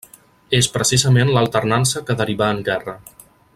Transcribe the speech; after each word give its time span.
És 0.59 0.69
precisament 0.77 1.29
l'alternança 1.35 2.03
que 2.09 2.17
derivà 2.23 2.51
en 2.57 2.67
guerra. 2.71 2.99